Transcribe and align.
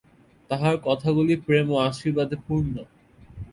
তাঁহার 0.49 0.75
কথাগুলি 0.85 1.33
প্রেম 1.45 1.67
ও 1.71 1.77
আশীর্বাদে 1.89 2.37
পূর্ণ। 2.45 2.75